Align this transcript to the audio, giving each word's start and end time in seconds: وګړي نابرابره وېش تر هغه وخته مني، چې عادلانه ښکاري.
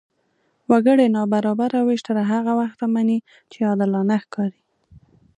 وګړي 0.69 1.07
نابرابره 1.15 1.79
وېش 1.87 2.01
تر 2.07 2.17
هغه 2.31 2.51
وخته 2.59 2.85
مني، 2.93 3.19
چې 3.51 3.57
عادلانه 3.69 4.15
ښکاري. 4.23 4.61